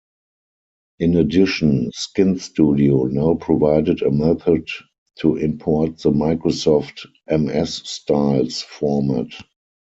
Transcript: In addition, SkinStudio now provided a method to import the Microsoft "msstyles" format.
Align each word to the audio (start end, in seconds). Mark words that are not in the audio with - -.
In 0.97 1.15
addition, 1.17 1.91
SkinStudio 1.91 3.11
now 3.11 3.35
provided 3.35 4.01
a 4.01 4.09
method 4.09 4.67
to 5.19 5.35
import 5.35 5.99
the 5.99 6.09
Microsoft 6.09 7.05
"msstyles" 7.29 8.63
format. 8.63 9.27